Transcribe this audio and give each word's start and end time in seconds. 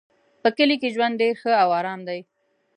په 0.41 0.49
کلي 0.57 0.75
کې 0.81 0.93
ژوند 0.95 1.19
ډېر 1.21 1.33
ښه 1.41 1.51
او 1.63 1.69
آرام 1.79 2.01
ده 2.07 2.15